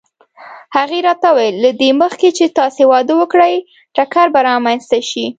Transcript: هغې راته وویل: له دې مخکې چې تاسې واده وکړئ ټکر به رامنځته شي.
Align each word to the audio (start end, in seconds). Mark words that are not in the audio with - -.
هغې 0.75 0.99
راته 1.07 1.27
وویل: 1.31 1.55
له 1.63 1.71
دې 1.79 1.89
مخکې 2.01 2.29
چې 2.37 2.45
تاسې 2.59 2.83
واده 2.91 3.13
وکړئ 3.17 3.53
ټکر 3.95 4.25
به 4.33 4.39
رامنځته 4.49 4.99
شي. 5.09 5.25